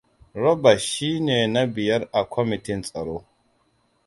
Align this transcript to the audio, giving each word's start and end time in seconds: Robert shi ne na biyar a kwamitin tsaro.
Robert 0.43 0.81
shi 0.89 1.09
ne 1.25 1.37
na 1.53 1.63
biyar 1.73 2.01
a 2.19 2.21
kwamitin 2.31 2.81
tsaro. 2.83 3.17